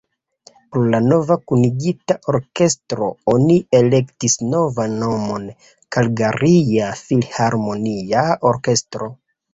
Por 0.75 0.85
la 0.93 0.99
nova 1.07 1.35
kunigita 1.51 2.15
orkestro 2.33 3.09
oni 3.33 3.57
elektis 3.81 4.37
novan 4.55 4.95
nomon: 5.05 5.45
Kalgaria 5.97 6.89
Filharmonia 7.05 8.29
Orkestro. 8.55 9.15